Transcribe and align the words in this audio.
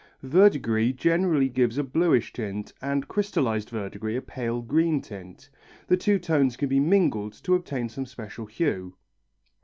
Verdigris 0.23 0.93
generally 0.93 1.47
gives 1.47 1.77
a 1.77 1.83
bluish 1.83 2.33
tint 2.33 2.73
and 2.81 3.07
crystallized 3.07 3.69
verdigris 3.69 4.17
a 4.17 4.21
pale 4.23 4.63
green 4.63 4.99
tint. 4.99 5.47
The 5.85 5.95
two 5.95 6.17
tones 6.17 6.57
can 6.57 6.69
be 6.69 6.79
mingled 6.79 7.33
to 7.43 7.53
obtain 7.53 7.87
some 7.87 8.07
special 8.07 8.47
hue. 8.47 8.95